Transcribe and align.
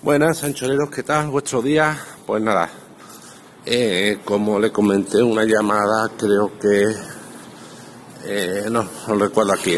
Buenas, 0.00 0.44
anchoreros, 0.44 0.90
¿qué 0.90 1.02
tal? 1.02 1.26
¿Vuestro 1.26 1.60
día? 1.60 1.98
Pues 2.24 2.40
nada, 2.40 2.70
eh, 3.66 4.20
como 4.24 4.60
le 4.60 4.70
comenté 4.70 5.20
una 5.20 5.42
llamada, 5.42 6.08
creo 6.16 6.56
que 6.56 6.84
eh, 8.24 8.68
no, 8.70 8.86
no 9.08 9.14
recuerdo 9.16 9.54
aquí. 9.54 9.76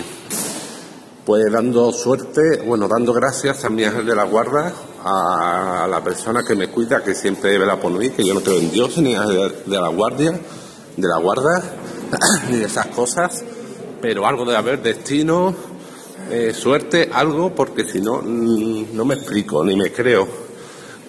Pues 1.24 1.50
dando 1.50 1.90
suerte, 1.90 2.60
bueno, 2.66 2.86
dando 2.86 3.14
gracias 3.14 3.64
a 3.64 3.70
mi 3.70 3.82
ángel 3.82 4.04
de 4.04 4.14
la 4.14 4.24
guarda, 4.24 4.70
a 5.02 5.86
la 5.88 6.04
persona 6.04 6.44
que 6.44 6.54
me 6.54 6.68
cuida, 6.68 7.02
que 7.02 7.14
siempre 7.14 7.56
vela 7.56 7.80
por 7.80 7.92
mí, 7.92 8.10
que 8.10 8.22
yo 8.22 8.34
no 8.34 8.42
creo 8.42 8.58
en 8.58 8.70
Dios 8.70 8.98
ni 8.98 9.14
de, 9.14 9.80
la 9.80 9.88
guardia, 9.88 10.38
de 10.98 11.08
la 11.08 11.16
guarda, 11.16 11.62
ni 12.50 12.58
de 12.58 12.66
esas 12.66 12.88
cosas, 12.88 13.42
pero 14.02 14.26
algo 14.26 14.44
de 14.44 14.54
haber 14.54 14.82
destino, 14.82 15.54
eh, 16.30 16.52
suerte, 16.54 17.10
algo, 17.12 17.54
porque 17.54 17.84
si 17.84 18.00
no, 18.00 18.20
mm, 18.22 18.94
no 18.94 19.04
me 19.04 19.14
explico, 19.14 19.64
ni 19.64 19.76
me 19.76 19.92
creo 19.92 20.50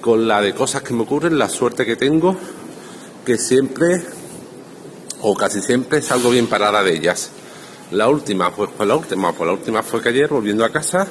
con 0.02 0.28
la 0.28 0.41
de 0.41 0.54
cosas 0.54 0.82
que 0.82 0.93
me 0.93 1.04
ocurren, 1.04 1.38
la 1.38 1.47
suerte 1.47 1.86
que 1.86 1.96
tengo, 1.96 2.36
que 3.25 3.38
siempre, 3.38 4.04
o 5.21 5.36
casi 5.36 5.61
siempre, 5.61 6.02
salgo 6.02 6.32
bien 6.32 6.47
parada 6.47 6.83
de 6.83 6.93
ellas. 6.93 7.29
La 7.92 8.10
última, 8.10 8.54
pues, 8.54 8.71
pues 8.75 8.88
la 8.88 8.96
última, 8.96 9.32
pues 9.32 9.47
la 9.47 9.54
última 9.54 9.83
fue 9.83 10.02
que 10.02 10.10
ayer, 10.10 10.28
volviendo 10.28 10.66
a 10.66 10.69
casa, 10.69 11.07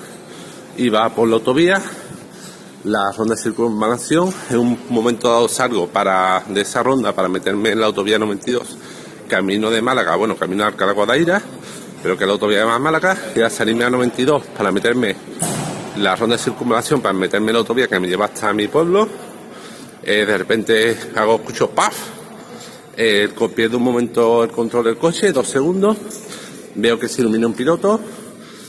iba 0.76 1.08
por 1.14 1.28
la 1.28 1.36
autovía, 1.36 1.80
la 2.84 3.12
ronda 3.12 3.34
de 3.36 3.42
circunvalación, 3.42 4.34
en 4.50 4.58
un 4.58 4.78
momento 4.88 5.28
dado 5.28 5.48
salgo 5.48 5.86
para, 5.86 6.42
de 6.48 6.62
esa 6.62 6.82
ronda 6.82 7.14
para 7.14 7.28
meterme 7.28 7.70
en 7.70 7.80
la 7.80 7.86
autovía 7.86 8.18
92, 8.18 8.76
camino 9.28 9.70
de 9.70 9.82
Málaga, 9.82 10.16
bueno, 10.16 10.36
camino 10.36 10.64
a 10.64 10.68
Alcalá 10.68 10.92
Guadaira, 10.92 11.42
pero 12.02 12.16
que 12.16 12.26
la 12.26 12.32
autovía 12.32 12.64
de 12.64 12.78
Málaga, 12.78 13.16
y 13.34 13.40
a 13.40 13.50
salirme 13.50 13.84
a 13.84 13.90
92 13.90 14.42
para 14.56 14.72
meterme 14.72 15.16
la 15.96 16.16
ronda 16.16 16.36
de 16.36 16.42
circunvalación, 16.42 17.00
para 17.00 17.12
meterme 17.12 17.48
en 17.48 17.52
la 17.54 17.58
autovía 17.60 17.88
que 17.88 18.00
me 18.00 18.08
lleva 18.08 18.26
hasta 18.26 18.52
mi 18.52 18.68
pueblo. 18.68 19.08
Eh, 20.02 20.24
de 20.24 20.38
repente 20.38 20.96
hago, 21.14 21.36
escucho 21.36 21.70
¡paf! 21.70 21.94
Eh, 22.96 23.28
de 23.56 23.76
un 23.76 23.82
momento 23.82 24.44
el 24.44 24.50
control 24.50 24.84
del 24.84 24.96
coche, 24.96 25.32
dos 25.32 25.48
segundos. 25.48 25.96
Veo 26.74 26.98
que 26.98 27.08
se 27.08 27.22
ilumina 27.22 27.46
un 27.46 27.54
piloto 27.54 28.00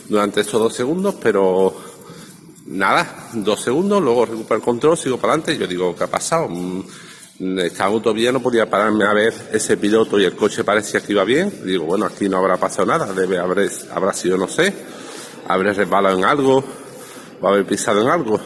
durante 0.10 0.42
esos 0.42 0.60
dos 0.60 0.74
segundos, 0.74 1.16
pero 1.22 1.74
nada, 2.66 3.30
dos 3.34 3.62
segundos, 3.62 4.02
luego 4.02 4.26
recupero 4.26 4.56
el 4.56 4.62
control, 4.62 4.98
sigo 4.98 5.18
para 5.18 5.34
adelante. 5.34 5.58
Yo 5.58 5.68
digo, 5.68 5.96
¿qué 5.96 6.04
ha 6.04 6.08
pasado? 6.08 6.50
Mm, 7.42 7.58
esta 7.58 7.86
autovía 7.86 8.32
no 8.32 8.40
podía 8.40 8.70
pararme 8.70 9.04
a 9.04 9.14
ver 9.14 9.34
ese 9.52 9.76
piloto 9.76 10.20
y 10.20 10.26
el 10.26 10.36
coche 10.36 10.64
parecía 10.64 11.02
que 11.02 11.14
iba 11.14 11.24
bien. 11.24 11.52
Digo, 11.66 11.86
bueno, 11.86 12.06
aquí 12.06 12.30
no 12.30 12.38
habrá 12.38 12.58
pasado 12.58 12.86
nada, 12.86 13.12
debe 13.14 13.40
haber, 13.40 13.68
habrá 13.92 14.14
sido, 14.14 14.38
no 14.38 14.48
sé, 14.48 14.72
habré 15.48 15.74
resbalado 15.74 16.20
en 16.20 16.24
algo 16.24 16.64
o 17.42 17.48
haber 17.48 17.66
pisado 17.66 18.04
en 18.04 18.10
algo. 18.10 18.40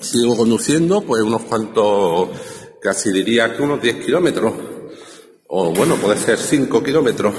Sigo 0.00 0.36
conduciendo, 0.36 1.02
pues 1.02 1.22
unos 1.22 1.42
cuantos, 1.42 2.30
casi 2.82 3.12
diría 3.12 3.54
que 3.54 3.62
unos 3.62 3.80
10 3.80 4.04
kilómetros, 4.04 4.54
o 5.46 5.72
bueno, 5.72 5.94
puede 5.94 6.18
ser 6.18 6.36
5 6.36 6.82
kilómetros. 6.82 7.32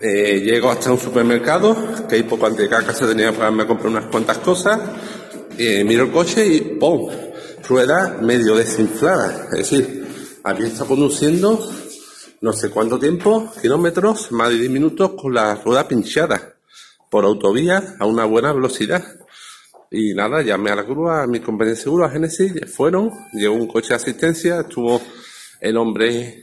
Eh, 0.00 0.40
llego 0.46 0.70
hasta 0.70 0.90
un 0.92 0.98
supermercado, 0.98 1.76
que 2.08 2.14
hay 2.14 2.22
poco 2.22 2.46
antes 2.46 2.70
de 2.70 2.74
acá 2.74 2.94
se 2.94 3.06
tenía 3.06 3.32
que 3.32 3.36
pararme 3.36 3.64
a 3.64 3.66
comprar 3.66 3.88
unas 3.88 4.06
cuantas 4.06 4.38
cosas, 4.38 4.80
eh, 5.58 5.84
miro 5.84 6.04
el 6.04 6.10
coche 6.10 6.46
y 6.46 6.60
¡pum! 6.60 7.27
Rueda 7.68 8.18
medio 8.22 8.56
desinflada. 8.56 9.48
Es 9.52 9.70
decir, 9.70 10.06
había 10.42 10.66
estado 10.66 10.86
conduciendo 10.86 11.60
no 12.40 12.52
sé 12.52 12.70
cuánto 12.70 12.98
tiempo, 12.98 13.52
kilómetros, 13.60 14.32
más 14.32 14.48
de 14.50 14.58
10 14.58 14.70
minutos 14.70 15.12
con 15.20 15.34
la 15.34 15.56
rueda 15.56 15.86
pinchada 15.86 16.54
por 17.10 17.24
autovía 17.24 17.96
a 17.98 18.06
una 18.06 18.24
buena 18.24 18.52
velocidad. 18.52 19.04
Y 19.90 20.14
nada, 20.14 20.42
llamé 20.42 20.70
a 20.70 20.76
la 20.76 20.82
grúa, 20.82 21.22
a 21.22 21.26
mi 21.26 21.40
compañía 21.40 21.74
de 21.74 21.80
seguro, 21.80 22.04
a 22.04 22.10
Genesis, 22.10 22.52
fueron, 22.74 23.10
llegó 23.32 23.54
un 23.54 23.66
coche 23.66 23.88
de 23.90 23.94
asistencia, 23.96 24.60
estuvo 24.60 25.00
el 25.60 25.76
hombre 25.76 26.42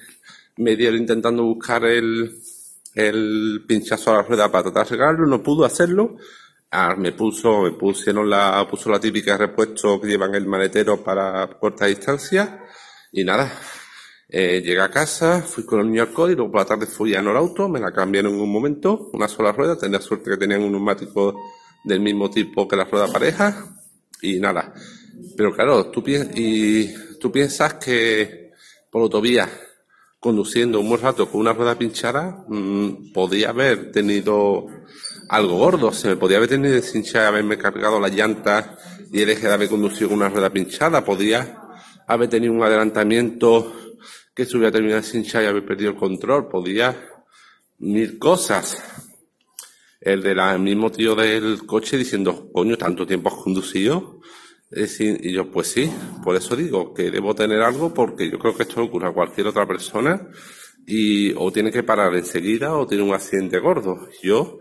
medio 0.58 0.96
intentando 0.96 1.44
buscar 1.44 1.86
el, 1.86 2.40
el 2.94 3.64
pinchazo 3.68 4.12
a 4.12 4.18
la 4.18 4.22
rueda 4.24 4.52
para 4.52 4.64
tratar 4.64 4.88
de 4.88 4.90
arreglarlo, 4.90 5.28
no 5.28 5.44
pudo 5.44 5.66
hacerlo, 5.66 6.18
Ah, 6.78 6.94
me 6.98 7.14
puso, 7.14 7.62
me 7.62 7.72
pusieron 7.72 8.30
la, 8.30 8.68
puso 8.70 8.90
la 8.90 9.00
típica 9.00 9.38
repuesto 9.38 10.02
que 10.02 10.10
llevan 10.10 10.36
el 10.36 10.46
maletero 10.46 11.02
para 11.02 11.48
corta 11.58 11.86
distancia 11.86 12.66
y 13.14 13.24
nada. 13.24 13.50
Eh, 14.28 14.62
llegué 14.62 14.82
a 14.82 14.92
casa, 14.92 15.42
fui 15.42 15.66
con 15.66 15.80
el 15.80 15.88
niño 15.88 16.02
al 16.02 16.12
código, 16.12 16.40
luego 16.40 16.52
por 16.52 16.62
la 16.62 16.66
tarde 16.66 16.86
fui 16.86 17.16
a 17.16 17.22
Norauto, 17.22 17.70
me 17.70 17.80
la 17.80 17.94
cambiaron 17.94 18.34
en 18.34 18.42
un 18.42 18.52
momento, 18.52 19.10
una 19.14 19.30
sola 19.30 19.54
rueda, 19.54 19.78
tenía 19.78 20.02
suerte 20.02 20.32
que 20.32 20.36
tenían 20.36 20.64
un 20.64 20.74
neumático 20.74 21.40
del 21.86 22.02
mismo 22.02 22.30
tipo 22.30 22.68
que 22.68 22.76
la 22.76 22.84
rueda 22.84 23.08
pareja 23.08 23.74
y 24.22 24.38
nada. 24.42 24.74
Pero 25.38 25.54
claro, 25.54 25.90
tú, 25.92 26.04
piensas 26.04 27.76
que 27.76 28.52
por 28.92 29.02
autovía, 29.02 29.50
conduciendo 30.20 30.82
un 30.82 30.90
buen 30.90 31.00
rato 31.00 31.32
con 31.32 31.40
una 31.40 31.54
rueda 31.54 31.78
pinchada, 31.78 32.44
mmm, 32.50 33.14
podía 33.14 33.52
haber 33.52 33.94
tenido 33.94 34.68
algo 35.30 35.58
gordo. 35.58 35.92
Se 35.92 36.08
me 36.10 36.16
podía 36.16 36.38
haber 36.38 36.50
tenido 36.50 36.76
y 36.78 37.18
haberme 37.18 37.58
cargado 37.58 38.00
la 38.00 38.10
llanta 38.10 38.78
y 39.12 39.22
el 39.22 39.30
eje 39.30 39.48
de 39.48 39.54
haber 39.54 39.70
conducido 39.70 40.10
con 40.10 40.20
una 40.20 40.30
rueda 40.30 40.50
pinchada. 40.50 41.04
Podía 41.04 41.62
haber 42.08 42.30
tenido 42.30 42.54
un 42.54 42.64
adelantamiento 42.64 43.74
que 44.34 44.46
se 44.46 44.58
hubiera 44.58 44.72
terminado 44.72 45.02
de 45.02 45.18
hinchar 45.18 45.44
y 45.44 45.48
haber 45.48 45.66
perdido 45.66 45.92
el 45.92 45.98
control. 45.98 46.48
Podía 46.48 46.96
mil 47.80 48.20
cosas. 48.20 48.84
El 50.02 50.22
del 50.22 50.60
mismo 50.60 50.92
tío 50.92 51.16
del 51.16 51.66
coche 51.66 51.98
diciendo, 51.98 52.50
coño, 52.54 52.78
tanto 52.78 53.08
tiempo 53.08 53.30
has 53.30 53.42
conducido. 53.42 54.20
y 54.72 55.32
yo, 55.32 55.50
pues 55.52 55.68
sí, 55.68 55.92
por 56.24 56.36
eso 56.36 56.56
digo 56.56 56.94
que 56.94 57.10
debo 57.10 57.34
tener 57.34 57.62
algo 57.62 57.94
porque 57.94 58.30
yo 58.30 58.38
creo 58.38 58.56
que 58.56 58.64
esto 58.64 58.84
ocurre 58.84 59.08
a 59.08 59.14
cualquier 59.14 59.48
otra 59.48 59.66
persona 59.66 60.30
y 60.86 61.34
o 61.34 61.52
tiene 61.52 61.72
que 61.72 61.84
parar 61.84 62.16
enseguida 62.16 62.76
o 62.76 62.86
tiene 62.86 63.04
un 63.04 63.14
accidente 63.14 63.60
gordo. 63.60 64.08
Yo 64.22 64.60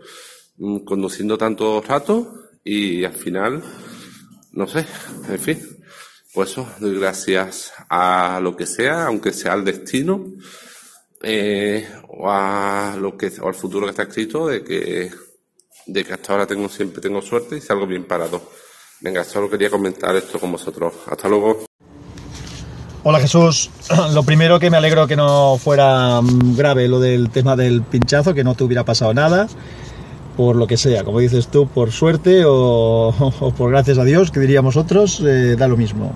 conduciendo 0.85 1.37
tanto 1.37 1.81
rato 1.81 2.33
y 2.63 3.03
al 3.03 3.13
final, 3.13 3.63
no 4.53 4.67
sé, 4.67 4.85
en 5.29 5.39
fin, 5.39 5.59
pues 6.33 6.51
eso, 6.51 6.67
doy 6.79 6.97
gracias 6.99 7.73
a 7.89 8.39
lo 8.41 8.55
que 8.55 8.65
sea, 8.65 9.05
aunque 9.05 9.33
sea 9.33 9.53
al 9.53 9.65
destino, 9.65 10.33
eh, 11.21 11.87
o 12.09 12.29
a 12.29 12.95
lo 12.99 13.17
que, 13.17 13.31
o 13.41 13.47
al 13.47 13.55
futuro 13.55 13.85
que 13.85 13.91
está 13.91 14.03
escrito, 14.03 14.47
de 14.47 14.63
que, 14.63 15.11
de 15.85 16.03
que 16.03 16.13
hasta 16.13 16.33
ahora 16.33 16.47
tengo, 16.47 16.67
siempre 16.69 17.01
tengo 17.01 17.21
suerte 17.21 17.57
y 17.57 17.61
salgo 17.61 17.85
bien 17.85 18.05
parado. 18.05 18.41
Venga, 19.01 19.23
solo 19.23 19.49
quería 19.49 19.69
comentar 19.69 20.15
esto 20.15 20.39
con 20.39 20.51
vosotros. 20.51 20.93
Hasta 21.07 21.27
luego. 21.27 21.65
Hola 23.03 23.19
Jesús, 23.19 23.69
lo 24.13 24.23
primero 24.23 24.59
que 24.59 24.71
me 24.71 24.77
alegro 24.77 25.05
que 25.05 25.15
no 25.15 25.59
fuera 25.59 26.21
mm, 26.21 26.55
grave 26.57 26.87
lo 26.87 26.99
del 26.99 27.29
tema 27.29 27.55
del 27.55 27.83
pinchazo, 27.83 28.33
que 28.33 28.43
no 28.43 28.55
te 28.55 28.63
hubiera 28.63 28.83
pasado 28.83 29.13
nada 29.13 29.47
por 30.35 30.55
lo 30.55 30.67
que 30.67 30.77
sea, 30.77 31.03
como 31.03 31.19
dices 31.19 31.47
tú, 31.47 31.67
por 31.67 31.91
suerte 31.91 32.43
o, 32.47 33.13
por 33.57 33.71
gracias 33.71 33.97
a 33.97 34.03
Dios, 34.03 34.31
que 34.31 34.39
diríamos 34.39 34.77
otros, 34.77 35.21
eh, 35.21 35.55
da 35.57 35.67
lo 35.67 35.77
mismo. 35.77 36.13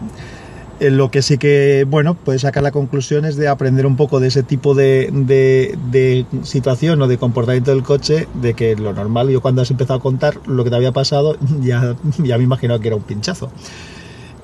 En 0.80 0.96
lo 0.96 1.12
que 1.12 1.22
sí 1.22 1.38
que, 1.38 1.85
bueno, 1.90 2.13
puedes 2.13 2.44
sacar 2.44 2.63
la 2.63 2.72
conclusión 2.72 3.25
es 3.25 3.35
de 3.35 3.50
aprender 3.50 3.85
un 3.85 3.97
poco 3.97 4.22
de 4.22 4.29
ese 4.29 4.44
tipo 4.44 4.75
de, 4.75 6.25
situación 6.44 7.02
o 7.02 7.08
de 7.08 7.18
comportamiento 7.18 7.72
del 7.72 7.84
coche, 7.84 8.29
de 8.35 8.53
que 8.53 8.78
lo 8.78 8.94
normal, 8.94 9.29
yo 9.29 9.41
cuando 9.41 9.62
has 9.62 9.72
empezado 9.72 10.00
a 10.00 10.02
contar 10.02 10.40
lo 10.47 10.63
que 10.63 10.69
te 10.69 10.78
había 10.78 10.94
pasado, 10.94 11.35
ya, 11.62 11.96
ya 12.19 12.38
me 12.38 12.44
imagino 12.44 12.79
que 12.79 12.88
era 12.88 12.96
un 12.96 13.03
pinchazo. 13.03 13.52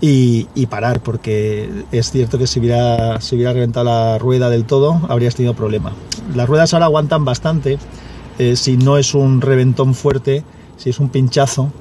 Y, 0.02 0.50
y, 0.56 0.66
parar, 0.66 1.00
porque 1.00 1.70
es 1.94 2.12
cierto 2.12 2.38
que 2.38 2.48
si 2.48 2.60
hubiera, 2.60 3.22
si 3.22 3.38
hubiera 3.38 3.54
reventado 3.54 3.86
la 3.86 4.18
rueda 4.18 4.50
del 4.50 4.66
todo, 4.66 5.00
habrías 5.08 5.36
tenido 5.36 5.54
problema. 5.54 5.94
Las 6.36 6.50
ruedas 6.50 6.74
ahora 6.74 6.88
aguantan 6.88 7.24
bastante, 7.24 7.80
eh, 8.38 8.56
si 8.56 8.78
no 8.78 8.98
es 8.98 9.14
un 9.14 9.42
reventón 9.42 9.94
fuerte, 9.94 10.44
si 10.78 10.90
es 10.90 11.00
un 11.00 11.10
pinchazo, 11.10 11.72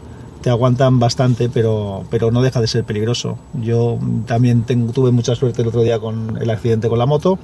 te 0.42 0.50
aguantan 0.50 0.98
bastante, 0.98 1.48
pero, 1.48 2.04
pero 2.10 2.30
no 2.30 2.42
deja 2.42 2.60
de 2.60 2.66
ser 2.66 2.84
peligroso. 2.84 3.38
Yo 3.54 3.98
también 4.26 4.64
tuve 4.92 5.10
mucha 5.10 5.34
suerte 5.34 5.62
el 5.62 5.68
otro 5.68 5.82
día 5.82 5.98
con 5.98 6.36
el 6.36 6.50
accidente 6.50 6.88
con 6.88 6.98
la 6.98 7.06
moto. 7.06 7.38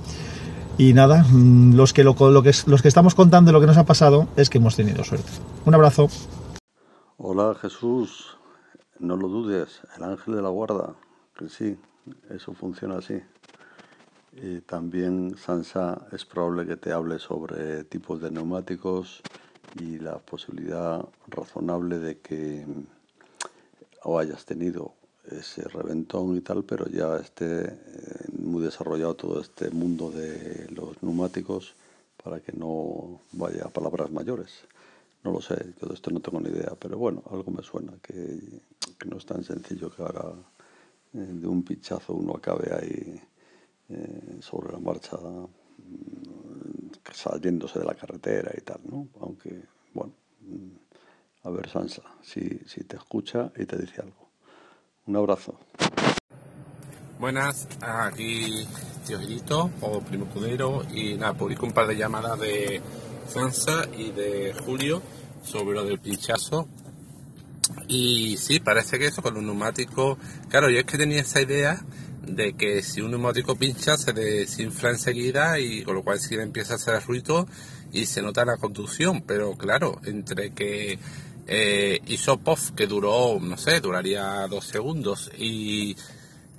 Y 0.76 0.92
nada, 0.92 1.24
mm, 1.30 1.74
los 1.74 1.92
que, 1.92 2.04
lo, 2.04 2.14
que, 2.14 2.52
los 2.66 2.82
que 2.82 2.88
estamos 2.88 3.14
contando 3.14 3.52
lo 3.52 3.60
que 3.60 3.66
nos 3.66 3.76
ha 3.76 3.84
pasado 3.84 4.28
es 4.36 4.48
que 4.48 4.58
hemos 4.58 4.76
tenido 4.76 5.02
suerte. 5.04 5.30
Un 5.64 5.74
abrazo. 5.74 6.08
Hola 7.16 7.54
Jesús, 7.60 8.38
no 8.98 9.16
lo 9.16 9.28
dudes, 9.28 9.80
el 9.96 10.04
ángel 10.04 10.36
de 10.36 10.42
la 10.42 10.48
guarda, 10.48 10.94
que 11.36 11.48
sí, 11.48 11.78
eso 12.30 12.54
funciona 12.54 12.98
así. 12.98 13.20
Y 14.32 14.60
también 14.60 15.36
Sansa 15.36 16.06
es 16.12 16.24
probable 16.24 16.66
que 16.66 16.76
te 16.76 16.92
hable 16.92 17.18
sobre 17.18 17.84
tipos 17.84 18.20
de 18.20 18.30
neumáticos 18.30 19.22
y 19.80 19.98
la 19.98 20.18
posibilidad 20.18 21.04
razonable 21.28 21.98
de 21.98 22.18
que 22.18 22.64
o 24.04 24.18
hayas 24.18 24.44
tenido 24.44 24.94
ese 25.30 25.62
reventón 25.64 26.36
y 26.36 26.40
tal, 26.40 26.64
pero 26.64 26.86
ya 26.86 27.16
esté 27.16 27.64
eh, 27.64 27.74
muy 28.38 28.62
desarrollado 28.62 29.14
todo 29.14 29.40
este 29.40 29.70
mundo 29.70 30.10
de 30.10 30.66
los 30.70 31.02
neumáticos 31.02 31.74
para 32.22 32.40
que 32.40 32.52
no 32.52 33.20
vaya 33.32 33.64
a 33.64 33.68
palabras 33.68 34.10
mayores. 34.10 34.64
No 35.22 35.32
lo 35.32 35.42
sé, 35.42 35.74
yo 35.80 35.88
de 35.88 35.94
esto 35.94 36.10
no 36.10 36.20
tengo 36.20 36.40
ni 36.40 36.48
idea, 36.48 36.74
pero 36.78 36.96
bueno, 36.96 37.22
algo 37.30 37.50
me 37.50 37.62
suena, 37.62 37.92
que, 38.02 38.40
que 38.98 39.08
no 39.08 39.18
es 39.18 39.26
tan 39.26 39.44
sencillo 39.44 39.90
que 39.90 40.02
ahora 40.02 40.32
de 41.12 41.46
un 41.46 41.62
pinchazo 41.62 42.14
uno 42.14 42.36
acabe 42.36 42.72
ahí 42.72 43.20
sobre 44.40 44.72
la 44.72 44.78
marcha 44.78 45.16
mm, 45.16 46.90
saliéndose 47.12 47.78
de 47.78 47.84
la 47.84 47.94
carretera 47.94 48.52
y 48.56 48.60
tal, 48.60 48.80
¿no? 48.84 49.08
Aunque, 49.20 49.62
bueno, 49.94 50.12
mm, 50.40 51.46
a 51.46 51.50
ver 51.50 51.68
Sansa, 51.68 52.02
si, 52.22 52.60
si 52.66 52.84
te 52.84 52.96
escucha 52.96 53.52
y 53.56 53.66
te 53.66 53.76
dice 53.76 54.02
algo. 54.02 54.28
Un 55.06 55.16
abrazo. 55.16 55.58
Buenas, 57.18 57.68
aquí 57.80 58.66
tío 59.06 59.18
Girito 59.18 59.70
o 59.80 60.00
Primo 60.00 60.26
Cudero 60.26 60.84
y 60.92 61.14
nada, 61.14 61.34
publico 61.34 61.66
un 61.66 61.72
par 61.72 61.86
de 61.86 61.96
llamadas 61.96 62.38
de 62.38 62.80
Sansa 63.28 63.86
y 63.96 64.10
de 64.12 64.54
Julio 64.64 65.02
sobre 65.42 65.74
lo 65.74 65.84
del 65.84 65.98
pinchazo. 65.98 66.68
Y 67.88 68.36
sí, 68.36 68.60
parece 68.60 68.98
que 68.98 69.06
eso 69.06 69.22
con 69.22 69.36
un 69.36 69.46
neumático, 69.46 70.18
claro, 70.48 70.70
yo 70.70 70.78
es 70.78 70.84
que 70.84 70.96
tenía 70.96 71.20
esa 71.20 71.42
idea 71.42 71.82
de 72.34 72.54
que 72.54 72.82
si 72.82 73.00
un 73.00 73.10
neumático 73.10 73.56
pincha 73.56 73.96
se 73.96 74.12
desinfla 74.12 74.90
enseguida 74.90 75.58
y 75.58 75.82
con 75.82 75.94
lo 75.94 76.02
cual 76.02 76.16
enseguida 76.16 76.42
empieza 76.42 76.74
a 76.74 76.76
hacer 76.76 77.02
ruido 77.04 77.46
y 77.92 78.06
se 78.06 78.22
nota 78.22 78.44
la 78.44 78.56
conducción, 78.56 79.22
pero 79.22 79.56
claro, 79.56 80.00
entre 80.04 80.52
que 80.52 80.98
eh, 81.46 82.00
hizo 82.06 82.38
POF 82.38 82.72
que 82.72 82.86
duró, 82.86 83.38
no 83.40 83.56
sé, 83.56 83.80
duraría 83.80 84.46
dos 84.46 84.66
segundos 84.66 85.30
y 85.36 85.96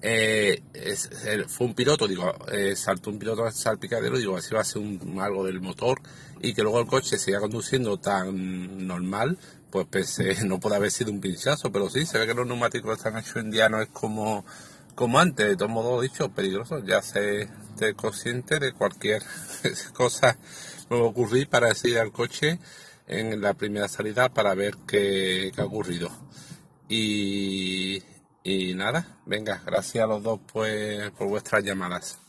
eh, 0.02 0.62
fue 1.48 1.68
un 1.68 1.76
piloto, 1.76 2.08
digo, 2.08 2.34
eh, 2.52 2.76
saltó 2.76 3.12
un 3.12 3.20
piloto 3.20 3.46
al 3.46 3.54
salpicadero, 3.54 4.18
digo, 4.18 4.36
así 4.36 4.54
va 4.54 4.62
a 4.62 4.66
ser 4.66 4.82
un, 4.82 5.20
algo 5.22 5.46
del 5.46 5.62
motor 5.62 6.02
y 6.42 6.54
que 6.54 6.64
luego 6.64 6.80
el 6.80 6.88
coche 6.88 7.20
siga 7.20 7.40
conduciendo 7.40 7.98
tan 7.98 8.88
normal, 8.88 9.38
pues 9.70 9.88
pensé, 9.88 10.36
no 10.46 10.60
puede 10.60 10.76
haber 10.76 10.92
sido 10.92 11.12
un 11.12 11.22
pinchazo, 11.22 11.72
pero 11.72 11.90
sí, 11.90 12.06
se 12.06 12.18
ve 12.20 12.28
que 12.28 12.34
los 12.34 12.48
neumáticos 12.48 12.98
están 12.98 13.18
hechos 13.18 13.44
no 13.46 13.82
es 13.82 13.90
como, 13.90 14.44
como 14.96 15.20
antes, 15.20 15.48
de 15.48 15.56
todos 15.56 15.72
modos 15.72 16.02
dicho, 16.02 16.30
peligroso, 16.30 16.84
ya 16.84 17.02
se 17.02 17.44
esté 17.44 17.94
consciente 17.94 18.60
de 18.60 18.74
cualquier 18.74 19.24
cosa 19.94 20.38
me 20.90 21.00
va 21.00 21.06
a 21.06 21.10
ocurrir 21.10 21.48
para 21.48 21.68
decir 21.68 21.98
al 21.98 22.12
coche 22.12 22.60
en 23.08 23.42
la 23.42 23.54
primera 23.54 23.88
salida 23.88 24.30
para 24.30 24.54
ver 24.56 24.76
qué, 24.86 25.52
qué 25.56 25.62
ha 25.62 25.66
ocurrido. 25.66 26.10
Y, 26.90 28.04
y 28.44 28.74
nada, 28.74 29.20
venga, 29.26 29.62
gracias 29.66 30.04
a 30.04 30.08
los 30.08 30.22
dos 30.22 30.40
pues, 30.52 31.10
por 31.12 31.28
vuestras 31.28 31.64
llamadas. 31.64 32.20